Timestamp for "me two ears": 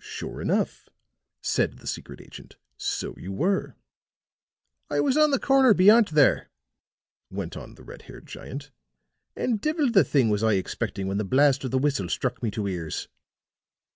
12.42-13.06